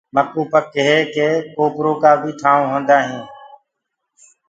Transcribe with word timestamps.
مڪوُ 0.15 0.41
پڪ 0.51 0.71
هي 0.87 0.97
ڪي 1.15 1.27
ڪوپرو 1.55 1.91
ڪآ 2.01 2.11
ٺآيونٚ 2.39 2.65
بي 2.67 2.67
هوندآ 2.71 2.97
هينٚ۔ 3.07 3.29